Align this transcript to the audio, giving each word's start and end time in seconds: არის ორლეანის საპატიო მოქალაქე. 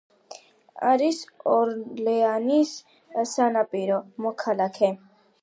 არის 0.91 1.19
ორლეანის 1.57 2.73
საპატიო 3.35 4.01
მოქალაქე. 4.27 4.93